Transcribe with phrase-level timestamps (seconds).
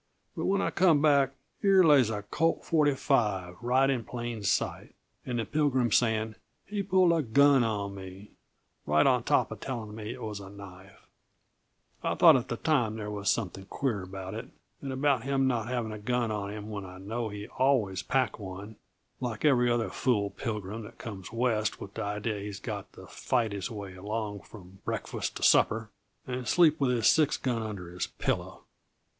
[0.35, 4.95] But when I come back, here lays a Colt forty five right in plain sight,
[5.27, 6.33] and the Pilgrim saying,
[6.65, 8.31] 'He pulled a gun on me,'
[8.87, 11.05] right on top uh telling me it was a knife.
[12.01, 14.45] I thought at the time there was something queer about that,
[14.81, 18.39] and about him not having a gun on him when I know he always packed
[18.39, 18.77] one
[19.19, 23.51] like every other fool Pilgrim that comes West with the idea he's got to fight
[23.51, 25.91] his way along from breakfast to supper,
[26.25, 28.63] and sleep with his six gun under his pillow!"